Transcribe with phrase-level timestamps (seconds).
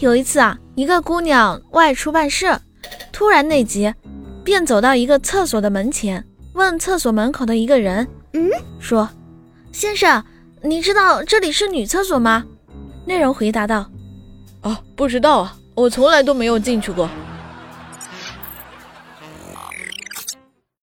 [0.00, 2.58] 有一次啊，一个姑娘外出办事，
[3.12, 3.92] 突然内急，
[4.42, 9.08] 便走到一个厕所的门前，问厕所门口的一个人，嗯，说，
[9.72, 10.22] 先生，
[10.62, 12.44] 你知道这里是女厕所吗？
[13.06, 13.88] 那人回答道，
[14.60, 17.08] 啊，不知道啊，我从来都没有进去过。